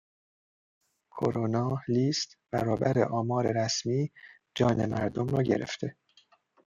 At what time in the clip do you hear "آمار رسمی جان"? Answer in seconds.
3.09-4.85